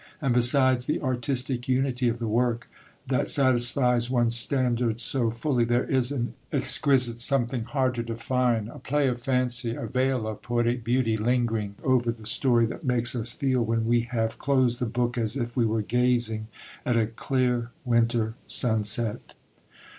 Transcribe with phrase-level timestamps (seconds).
[0.19, 2.67] And besides the artistic unity of the work,
[3.05, 8.79] that satisfies one's standards so fully, there is an exquisite something hard to define; a
[8.79, 13.31] play of fancy, a veil of poetic beauty lingering over the story, that makes us
[13.31, 16.47] feel when we have closed the book as if we were gazing
[16.83, 19.35] at a clear winter sunset.